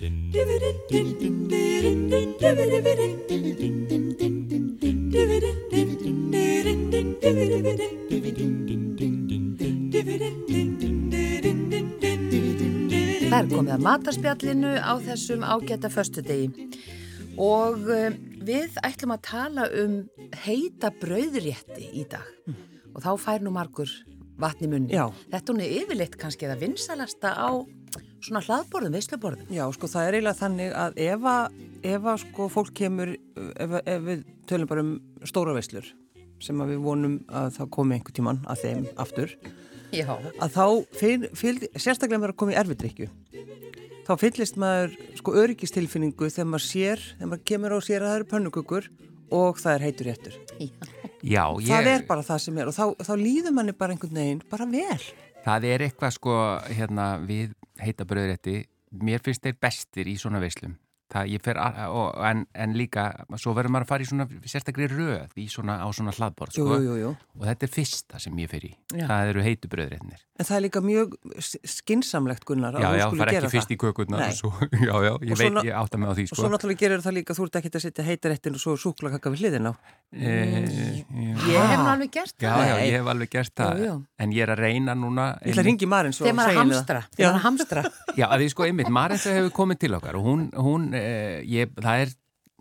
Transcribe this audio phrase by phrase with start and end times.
[0.00, 0.08] Það
[13.36, 16.48] er komið að matarspjallinu á þessum ágæta föstudegi
[17.36, 18.08] og uh,
[18.40, 20.08] við ætlum að tala um
[20.46, 22.56] heita brauðrétti í dag mm.
[22.94, 23.92] og þá fær nú margur
[24.40, 24.96] vatni munni.
[24.96, 25.12] Já.
[25.28, 27.52] Þetta hún er yfirleitt kannski eða vinsalasta á
[28.24, 29.48] svona hlaðborðum, veisluborðum.
[29.54, 31.58] Já, sko það er eiginlega þannig að ef að,
[31.92, 34.92] ef að sko fólk kemur, ef, ef við tölum bara um
[35.28, 35.88] stóra veislur
[36.40, 39.34] sem að við vonum að það komi einhver tíman að þeim aftur,
[39.92, 40.06] Já.
[40.40, 40.64] að þá,
[40.96, 43.08] fyr, fyr, sérstaklega með að koma í erfiðrykju,
[44.08, 48.20] þá fyllist maður sko öryggistilfinningu þegar maður sér, þegar maður kemur á sér að það
[48.20, 48.90] eru pönnugugur
[49.30, 50.38] og það er heitur réttur.
[51.20, 51.68] Já, ég...
[51.68, 54.66] Það er bara það sem er og þá, þá líður manni bara einhvern veginn bara
[54.70, 55.02] vel.
[55.44, 56.36] Það er eitthvað sko
[56.68, 60.76] hérna við heita bröðrétti, mér finnst þeir bestir í svona veislum.
[61.10, 61.58] Það, fer,
[61.90, 65.80] og, en, en líka, svo verður maður að fara í svona sérstaklega röð í svona,
[65.82, 67.12] á svona hlaðborð sko, jú, jú, jú.
[67.40, 68.72] og þetta er fyrsta sem ég fer í.
[68.94, 69.06] Já.
[69.10, 71.14] það eru heitu bröðréttinir En það er líka mjög
[71.68, 74.48] skinsamlegt Gunnar Já, já, það er ekki fyrst í kökurna svo,
[74.88, 76.32] Já, já, ég veit, svona, ég átta mig á því sko.
[76.32, 79.32] Og svo náttúrulega gerir það líka, þú ert ekki að setja heitaréttin og svo súklakakka
[79.34, 79.72] við hliðin á.
[80.10, 80.32] E,
[81.50, 82.64] Ég hef nú alveg gert já, það.
[82.70, 83.82] Já, ég hef alveg gert það.
[83.82, 83.96] jú, jú.
[84.24, 87.00] En ég er að reyna núna Ég ætla að ringi Marins Þegar maður hamstra,
[91.00, 92.16] Já, eh, ég, það er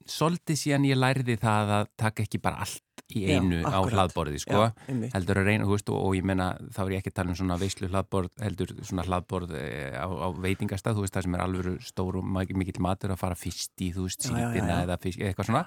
[0.10, 4.40] svolítið síðan ég læriði það að taka ekki bara allt í einu Já, á hlaðborði
[4.44, 7.18] sko, Já, heldur að reyna veist, og, og ég menna þá er ég ekki að
[7.20, 9.66] tala um svona veislu hlaðborð heldur svona hlaðborð e,
[9.98, 12.32] á, á veitingastað, þú veist það sem er alveg stór og
[12.62, 15.66] mikill matur að fara fyrst í þú veist sípina eða fisk, eitthvað svona.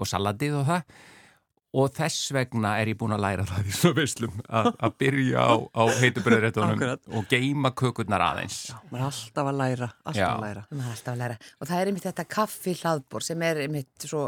[0.00, 1.00] Og salatið og það
[1.70, 5.54] og þess vegna er ég búin að læra það í svona veislum að byrja á,
[5.70, 6.82] á heitubröðréttunum
[7.18, 8.58] og geima kökurnar aðeins.
[8.72, 10.64] Já, maður er alltaf að læra alltaf að læra.
[10.80, 11.38] alltaf að læra.
[11.60, 14.26] Og það er einmitt þetta kaffi hlaðbor sem er einmitt svo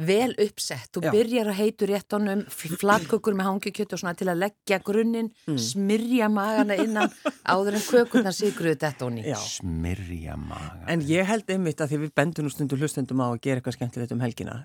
[0.00, 0.88] vel uppsett.
[0.94, 2.42] Þú byrjar að heitu réttunum,
[2.80, 5.58] flatkökur með hangikjöt og svona til að leggja grunninn, Mm.
[5.58, 7.10] smyrja magana innan
[7.44, 9.24] áður en kökurnar sigruðu þetta onni.
[9.26, 9.36] Já.
[9.36, 10.84] Smyrja maga.
[10.88, 13.76] En ég held einmitt að því við bendum nú stundu hlustendum á að gera eitthvað
[13.78, 14.64] skemmtilegt um helgina.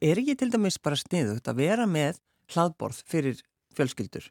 [0.00, 2.18] Er ekki til dæmis bara sniðugt að vera með
[2.54, 3.40] hlaðborð fyrir
[3.76, 4.30] fjölskyldur?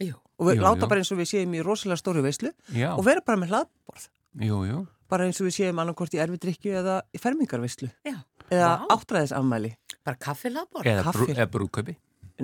[0.00, 0.14] Jú.
[0.38, 0.88] Og við Jú, láta jú.
[0.90, 4.08] bara eins og við séum í rosalega stóru veislu Já, og vera bara með hlaðborð.
[4.44, 4.86] jú, jú.
[5.10, 7.90] Bara eins og við séum annarkort í erfidrykju eða í fermingarveislu.
[8.06, 8.16] Já.
[8.50, 8.86] Eða Vá.
[8.96, 9.72] áttræðisafmæli.
[10.06, 10.86] Bara kaffi hlaðbor.
[10.86, 11.96] Eða, brú, eða brúköpi.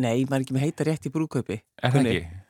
[0.03, 1.59] Nei, maður er ekki með heita rétt í brúðkaupi.
[1.83, 2.42] Er það ekki?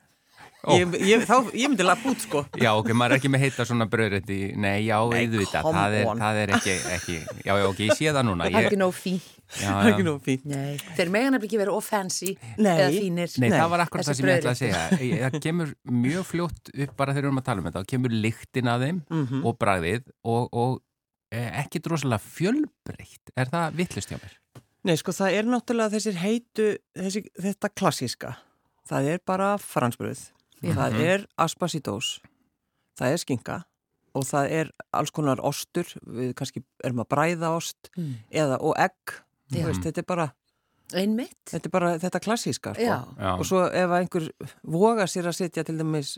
[0.71, 2.45] Ég, ég, þá, ég myndi lafa út sko.
[2.55, 4.37] já, ok, maður er ekki með heita svona bröðrætti.
[4.55, 5.61] Nei, já, Nei, auðvitað.
[5.65, 8.45] come Það er, það er ekki, ekki, já, já, ok, ég sé það núna.
[8.47, 9.17] Það er Ég, ekki nóg fín.
[9.53, 10.45] Það er ekki fínt.
[10.53, 10.77] Nei.
[10.95, 12.71] Þeir megan nefnilega ekki vera of fancy Nei.
[12.79, 13.33] eða fínir.
[13.43, 15.19] Nei, Nei, það var akkurat það sem ég ætlaði að segja.
[15.27, 15.73] Það kemur
[16.05, 17.83] mjög fljótt upp bara þegar við erum að tala um þetta.
[17.83, 19.43] Það kemur lyktin að þeim Mhm.
[19.45, 20.81] og bragðið og, og
[21.33, 23.33] eh, ekki drosalega fjölbreytt.
[23.35, 24.39] Er það vittlust hjá mér?
[24.83, 28.33] Nei, sko, það er náttúrulega þessir heitu, þessi, þetta klassíska.
[28.89, 30.29] Það er bara fransbröð.
[30.63, 30.73] Já.
[30.77, 32.19] Það er aspas í dós.
[32.99, 33.57] Það er skinka
[34.13, 35.85] og það er alls konar ostur.
[36.05, 38.15] Við kannski erum að bræða ost Mm.
[38.31, 39.19] eða, og egg.
[39.51, 39.65] Þú Já.
[39.67, 40.27] Veist, þetta er bara,
[40.93, 41.35] Einmitt.
[41.49, 42.73] þetta er bara þetta klassíska.
[42.75, 43.15] Sko.
[43.39, 44.29] Og svo ef einhver
[44.63, 46.17] voga sér að setja til dæmis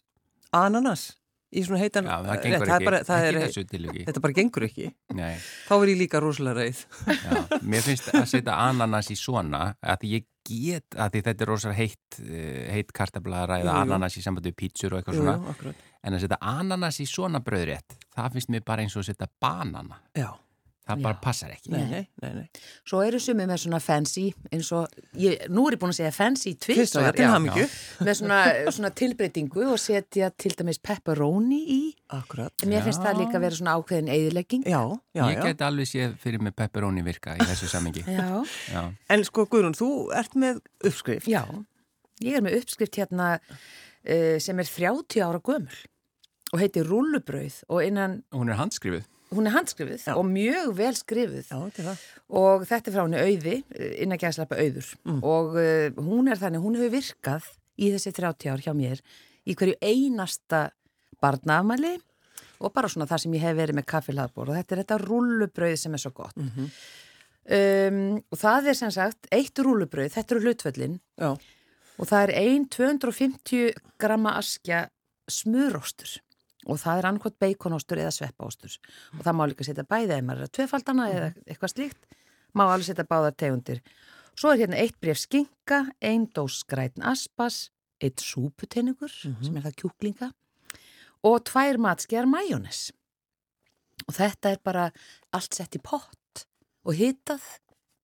[0.54, 1.16] ananas
[1.56, 2.86] í svona heitan Já, það gengur það er ekki.
[2.86, 4.88] bara, það er, þetta bara gengur ekki.
[5.16, 5.36] Nei.
[5.70, 6.86] Þá er ég líka rosalega reið.
[7.08, 11.50] Já, mér finnst að setja ananas í svona að því ég get, að þetta er
[11.52, 15.56] rosalega heitt, eh, heitt kartablaðara eða ananas í sambandi við pítsur og eitthvað Jú, svona.
[15.66, 15.74] jú,
[16.06, 19.28] en að setja ananas í svona bröðrétt það finnst mér bara eins og að setja
[19.42, 19.98] banana.
[20.16, 20.30] Já,
[20.86, 21.04] það Já.
[21.06, 22.64] bara passar ekki nei, nei, nei, nei.
[22.86, 26.12] Svo eru sumið með svona fancy eins og, ég, nú er ég búin að segja
[26.14, 26.54] fancy
[27.26, 27.66] hamingju.
[28.06, 28.40] með svona,
[28.76, 31.80] svona tilbreytingu og setja til dæmis pepperoni í.
[32.16, 32.54] Akkurat.
[32.62, 33.08] En mér finnst Já.
[33.08, 34.68] það líka vera svona ákveðin eðilegging.
[34.70, 34.82] Já,
[35.18, 38.30] já, ég get alveg séð fyrir mig pepperoni virka í þessu samengi Já.
[38.70, 41.30] Já, En sko Guðrún, þú ert með uppskrift.
[41.32, 41.44] Já,
[42.22, 45.84] ég er með uppskrift hérna uh, sem er 30 ára gömul
[46.54, 51.52] og heitir rullubrauð og innan, hún er handskrifuð hún er handskrifuð og mjög vel skrifuð.
[51.52, 51.94] Já,
[52.42, 53.60] og þetta er frá henni auði,
[54.04, 54.90] innan gæðslappa auður.
[55.06, 55.22] Mm.
[55.22, 59.02] og uh, hún er þannig, hún hefur virkað í þessi 30 ár hjá mér
[59.46, 60.70] í hverju einasta
[61.24, 61.96] barnaafmæli
[62.64, 65.76] og bara svona það sem ég hef verið með kaffilaðbor og þetta er þetta rullubrauð
[65.80, 66.38] sem er svo gott.
[66.40, 66.70] Mhm.
[67.58, 68.00] um,
[68.32, 71.36] og það er sem sagt eitt rullubrauð, þetta eru hlutvöllin Já,
[72.00, 74.88] og það er ein 250 gramma askja
[75.32, 76.20] smuróstur
[76.66, 78.78] og það er annarkot beikonóstur eða sveppaóstur
[79.18, 82.18] og það má líka setja bæði eða maður er að tvefaldana eða eitthvað slíkt
[82.56, 83.82] má alveg setja báðar tegundir.
[84.36, 87.70] Svo er hérna eitt bref skinka ein dós skrætin aspas
[88.04, 90.32] eitt súputenningur sem er það kjúklinga
[91.26, 92.90] og tvær matskjar majónes.
[94.06, 94.90] Og þetta er bara
[95.36, 96.46] allt sett í pott
[96.86, 97.46] og hitað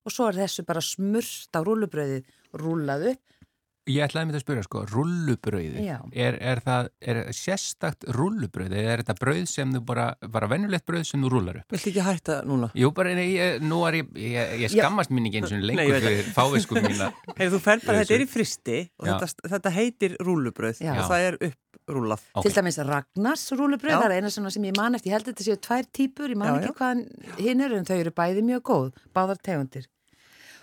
[0.05, 3.40] og svo er þessu bara smurst á rúlubröðið rúlað upp
[3.89, 5.95] Ég ætlaði mér að spyrja sko, rullubrauði, Já.
[6.13, 10.03] er, er það er sérstakt rullubrauði eða er þetta brauð sem þú bara,
[10.35, 11.73] bara venjulegt brauð sem þú rullar upp?
[11.73, 12.69] Viltu ekki hætta núna?
[12.77, 15.97] Jú, bara, nei, ég, nú er ég, ég, ég skammast mín ekki eins og lengur
[15.97, 17.09] fyrir fávisku mína.
[17.41, 19.15] Hey, þú fer bara, þetta er í fristi og Já.
[19.23, 20.91] þetta, þetta heitir rúlubröð Já.
[20.93, 22.27] og það er upprúlað.
[22.35, 22.45] Ok.
[22.45, 24.01] Til dæmis Ragnars rúlubröð, Já.
[24.03, 26.29] það er eina svona sem ég man eftir, ég held að þetta séu tvær típur,
[26.29, 29.89] ég man Já, ekki hvað hinn eru en þau eru bæði mjög góð, báðar tegundir.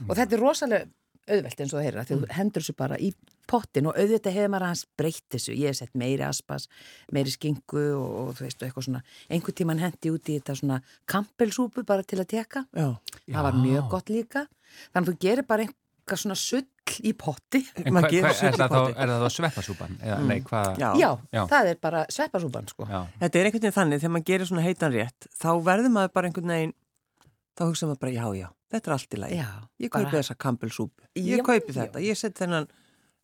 [0.07, 0.87] Og þetta er rosalega
[1.29, 3.11] auðvelt eins og það heyrir, því þú hendur þessu bara í
[3.49, 6.69] pottin og auðvitað hefur maður hans breytt þessu, ég hef sett meiri aspas,
[7.15, 9.03] meiri skingu og, og þú veist, og eitthvað svona,
[9.33, 12.89] einhver tíman hendi út í þetta svona kampelsúpu bara til að teka, Já.
[13.29, 14.45] það var mjög gott líka,
[14.93, 16.67] þannig að þú gerir bara eitthvað svona sull
[17.05, 17.61] í potti.
[17.85, 19.97] En hva, gerir hva, er, það þá, er það þá sveppasúpan?
[20.01, 20.79] Eða, nei, hvað?
[20.81, 20.89] Já.
[20.97, 21.43] Já, Já.
[21.51, 22.87] það er bara sveppasúpan sko.
[22.89, 26.31] Þetta er einhvern veginn þannig, þegar maður gerir svona heitan rétt, þá verður maður bara
[26.31, 26.73] einhvern veginn,
[27.59, 29.39] þá hugsa maður bara, já, já, þetta er allt í lagi.
[29.41, 29.49] Já,
[29.81, 31.79] Ég bara- kaupi þessa kampelsúpu, Já, ég kaupi já.
[31.83, 32.69] þetta, ég set þennan,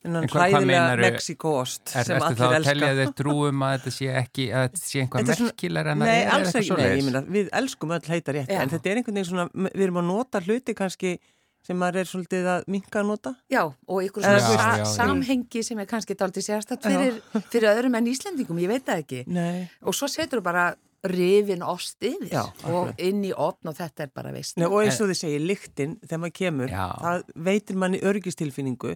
[0.05, 3.05] þennan hræðilega Mexiko-ost Er, sem ertu þá allir að telja elska.
[3.05, 6.19] þér trúum að þetta sé ekki, að þetta sé einhvað er merkilega en að Nei,
[6.25, 6.97] er alls eitthvað ekki, nei, svoleiðis?
[6.97, 8.61] ég meina, við elskum öll heita rétt, Já.
[8.61, 11.19] en þetta er einhvern veginn svona, við erum að nota hluti kannski
[11.65, 13.31] sem maður er svolítið að minka að nota.
[13.49, 14.85] Já, og ykkur Já, svona já, já.
[14.85, 19.23] samhengi sem er kannski daldið sérstætt fyrir, fyrir öðrum en Íslendingum, ég veit það ekki.
[19.33, 19.71] Nei.
[19.83, 20.75] Og svo setur þú bara
[21.05, 24.57] rifin ost yfir Já, og inn í opn og þetta er bara veist.
[24.57, 26.87] Nei, og eins og þið segir, lyktin, þegar maður kemur, Já.
[27.03, 28.95] það veitir manni örgistilfinningu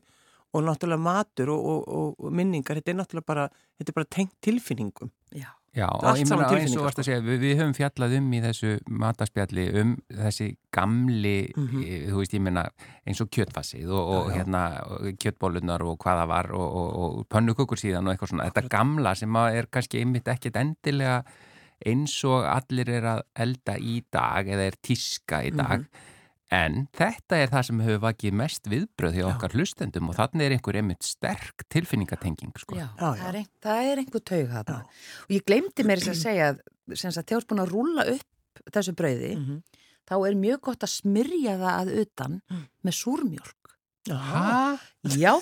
[0.57, 4.37] og náttúrulega matur og, og, og, minningar, þetta er náttúrulega bara, þetta er bara tengt
[4.41, 5.11] tilfinningum.
[5.37, 7.59] Já, Já, og allt ég saman meina eins og tilfinningar, varst að segja, við, við
[7.61, 8.71] höfum fjallað um í þessu
[9.03, 11.83] mataspjalli um þessi gamli, Mhm.
[11.85, 12.65] e, þú veist, ég meina
[13.07, 14.37] eins og kjötfassið og, og Já, já.
[14.39, 14.63] hérna
[15.21, 16.89] kjötbólunar og hvað það var og, og,
[17.19, 21.21] og pönnukökur síðan og eitthvað svona, þetta gamla sem að er kannski einmitt ekkit endilega
[21.87, 26.15] eins og allir er að elda í dag eða er tíska í dag Mhm.
[26.51, 29.35] En þetta er það sem hefur vakið mest viðbröð hjá Já.
[29.37, 32.75] okkar hlustendum og þannig er einhver einmitt sterk tilfinningatenging, sko.
[32.75, 33.25] já, Já, það, já.
[33.29, 34.79] Er ein, það er einhver taug þarna.
[35.29, 39.37] Og ég glemdi mér þess að segja að þegar búin að rúlla upp þessu brauði,
[39.37, 39.63] Mhm.
[40.09, 42.43] þá er mjög gott að smyrja það að utan
[42.83, 43.77] með súrmjólk.
[44.09, 44.79] Hæ?
[45.21, 45.35] Já,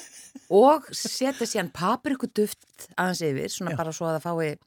[0.50, 3.76] og setja síðan paprikuduft aðeins yfir, svona Já.
[3.76, 4.58] bara svo að það fái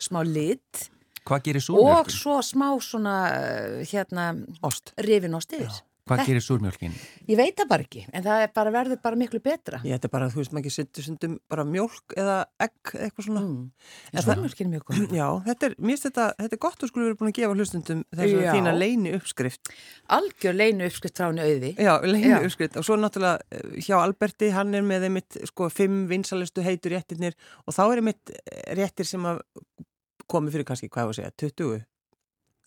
[0.00, 0.88] smá lit
[1.28, 2.18] Hvað gerir og súrmjölkin?
[2.18, 4.30] svo smá svona, uh, hérna,
[4.62, 4.92] Ost.
[4.98, 5.82] rifinost yfir.
[6.02, 6.94] Hvað Þetta- gerir súrmjölkin?
[7.30, 9.78] Ég veit það bara ekki, en það er bara, verður bara miklu betra.
[9.86, 13.26] Ég þetta er bara, þú veist, maður ekki setur sundum bara mjólk eða egg, eitthvað
[13.28, 13.42] svona.
[13.46, 13.70] Mm.
[14.12, 15.14] En súrmjölkin er mjög góð.
[15.14, 17.54] Já, þetta er, mér finnst þetta, þetta er gott að skulle verið búin að gefa
[17.54, 18.52] hlustundum þess að Já.
[18.56, 19.72] þína leini uppskrift.
[20.18, 21.72] Algjör leinu uppskrift frá henni auði.
[21.78, 22.42] Já, leini Já.
[22.42, 26.98] uppskrift og svo náttúrulega eh, hjá Alberti, hann er með einmitt sko fimm vinsalistu heitur
[26.98, 29.38] réttirnir og þá er einmitt eh, réttir sem að
[30.32, 31.84] komi fyrir kannski, hvað var að segja, 20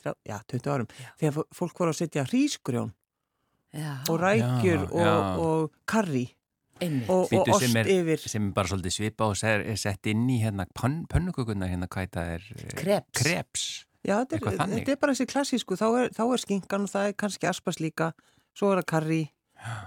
[0.03, 0.89] þrjá- já, 20 árum,
[1.19, 2.93] þegar fó- fólk voru að setja hrísgrjón
[3.75, 5.15] Já, og rækjur Já, og, já.
[5.43, 6.25] og karri
[7.09, 10.07] og, og ost sem er- yfir sem er bara svolítið svipa og ser, er sett
[10.11, 12.45] inn í hérna pön, pönnukökunar hérna hvað það er
[12.75, 13.19] Kreps.
[13.19, 13.65] kreps.
[14.05, 17.07] Já, þetta er, þetta er bara þessi klassísku, þá er, þá er skinkan og það
[17.09, 18.11] er kannski aspas líka,
[18.55, 19.21] svo er það karri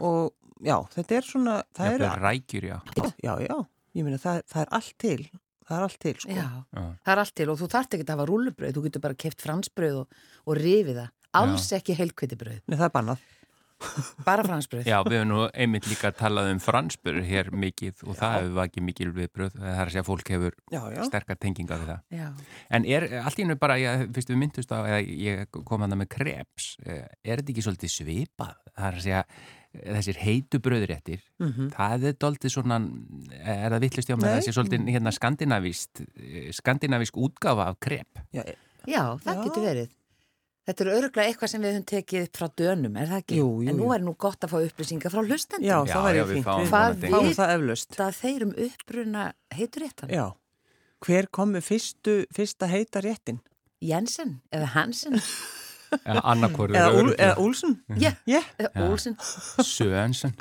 [0.01, 0.33] og
[0.65, 2.79] já, þetta er svona, það er, Jafnvel rækjur, já.
[3.23, 3.57] já, já,
[3.95, 5.29] ég meina það, það er allt til,
[5.69, 6.35] það er allt til, sko.
[6.35, 6.85] Já, Já.
[7.05, 9.45] það er allt til og þú þarft ekki að hafa rúlubröð, þú getur bara keft
[9.45, 11.11] fransbröð og, og rifið það.
[11.39, 13.27] Alls ekki heilkvitibröð, Nei, það er bannað.
[14.27, 14.89] bara fransbröð.
[14.89, 18.87] Já, við hefum nú einmitt líka talað um fransbur hér mikið og það hefur vakið
[18.89, 19.53] mikil viðbröð.
[19.55, 21.03] Það er að segja að fólk hefur Já, já.
[21.07, 22.01] sterkar tenginga við það.
[22.19, 22.27] Já.
[22.75, 25.95] En er allt í hennu bara, ég, fyrst við myndust á, eða ég kom að
[25.95, 28.59] það með kreps, eh, er þetta ekki svolítið svipað?
[28.75, 29.23] Það er að segja,
[29.85, 32.79] þessir heitu bröðréttir, Mm það er doldið svona,
[33.43, 34.35] er það vittlust hjá með Nei.
[34.41, 38.09] þessi svolítið hérna skandinavíst, eh, skandinavísk útgáfa af krep?
[38.33, 38.43] já
[38.89, 39.45] Já, það Já.
[39.45, 39.89] getur verið.
[40.69, 43.37] Þetta er öruglega eitthvað sem við höfum tekið upp frá dönum, er það ekki?
[43.39, 45.65] Jú, jú, en nú er nú gott að fá upplýsingar frá hlustendum.
[45.65, 46.45] Já, Já, það væri já, við fínt.
[46.45, 46.71] fáum Við
[47.09, 47.91] Hvað við- það eflaust.
[47.97, 50.09] Það þeir um uppruna heitur réttan.
[50.13, 50.27] Já.
[51.05, 53.41] Hver kom með fyrstu, fyrsta heita réttin?
[53.81, 55.21] Jensen eða Hansen.
[55.99, 57.75] Eða annarkvörður Eða, Úl, eða Úlsson?
[57.97, 58.41] Já, Já.
[58.59, 58.85] eða Já.
[58.89, 59.17] Olsen.
[59.77, 60.35] Söönsen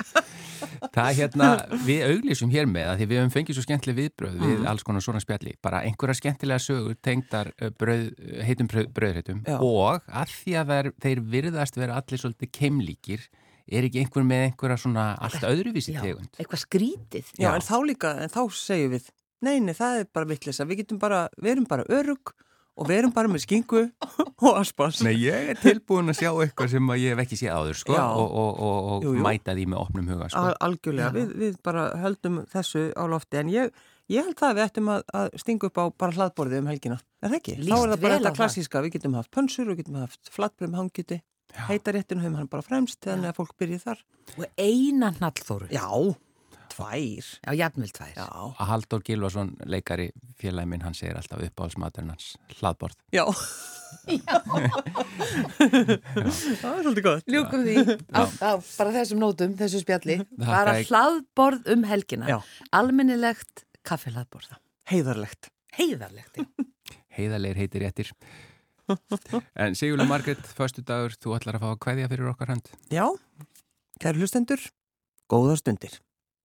[0.92, 1.48] Það er hérna,
[1.86, 5.04] við auglýsum hér með að því við höfum fengið svo skemmtileg viðbröð við alls konar
[5.04, 8.08] svona spjalli, bara einhverja skemmtilega sögur tengdar bröð,
[8.46, 9.58] heitum bröð, bröðreitum Já.
[9.62, 13.28] og að því að þeir, þeir virðast vera allir svolítið keimlíkir
[13.68, 17.32] er ekki einhver með einhverja svona allt öðruvísi Já, tegund eitthvað skrítið.
[17.36, 17.54] Já, Já.
[17.54, 19.08] en þá líka, en þá segjum við,
[19.44, 20.66] nei, nei, það er bara vittlisa.
[20.68, 22.32] Við getum bara, við erum bara örug
[22.78, 23.82] og við erum bara með skingu
[24.46, 25.02] og aspas.
[25.06, 27.98] Nei, ég er tilbúin að sjá eitthvað sem að ég hef ekki séð áður sko,
[27.98, 28.06] Já.
[28.08, 29.26] og, og, og, og Jú, jú.
[29.26, 30.46] mæta því með opnum huga sko.
[30.46, 34.54] Al algjörlega, við, við bara höldum þessu á lofti en ég, Ég held það að
[34.56, 36.96] við ættum að, að stinga upp á bara hlaðborði um helgina.
[37.20, 37.56] Er það ekki?
[37.58, 38.80] Líst Þá er það bara þetta klassíska.
[38.86, 41.18] Við getum haft pönsur, við getum haft flatbröðum hangjuti,
[41.68, 44.00] heitaréttinu höfum hann bara fremst þannig að fólk byrji þar.
[44.38, 45.68] Og eina hnallþóru.
[45.76, 45.84] Já,
[46.78, 47.28] tvær.
[47.44, 48.12] Já, jafnvel tvær.
[48.16, 48.28] Já.
[48.54, 50.08] Að Halldór Gilvason, leikari
[50.40, 52.96] félagi minn, hann segir alltaf uppáhaldsmaturinn hans hlaðborð.
[53.18, 53.24] Já.
[55.58, 57.24] það er svolítið gott.
[57.32, 57.76] Ljúkum því
[58.12, 60.18] á, á bara þessum nótum, þessu spjalli.
[60.24, 60.90] Þakka Bara ykkur.
[60.92, 62.28] hlaðborð um helgina.
[62.30, 62.38] Já.
[62.78, 64.56] Almennilegt kaffihlaðborð.
[64.92, 65.50] Heiðarlegt.
[65.78, 66.36] Heiðarlegt.
[66.42, 66.46] já.
[67.18, 68.12] Heiðarleir heitir réttir.
[69.58, 72.70] En Sigurlega Margrét, förstu dagur, þú ætlar að fá að kveðja fyrir okkar hönd.
[72.94, 73.04] Já,
[74.00, 74.62] kæru hlustendur,
[75.28, 75.98] góða stundir.